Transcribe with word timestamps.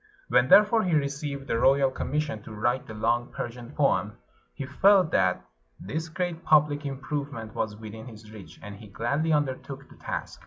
When, 0.29 0.47
therefore, 0.47 0.81
he 0.81 0.95
received 0.95 1.45
the 1.45 1.59
royal 1.59 1.91
commission 1.91 2.41
to 2.41 2.51
write 2.55 2.87
the 2.87 2.95
long 2.95 3.31
Persian 3.31 3.73
poem, 3.75 4.17
he 4.55 4.65
felt 4.65 5.11
that 5.11 5.45
this 5.79 6.09
great 6.09 6.43
public 6.43 6.87
improve 6.87 7.31
ment 7.31 7.53
was 7.53 7.75
within 7.75 8.07
his 8.07 8.31
reach, 8.31 8.59
and 8.63 8.77
he 8.77 8.87
gladly 8.87 9.31
undertook 9.31 9.87
the 9.91 9.97
task. 9.97 10.39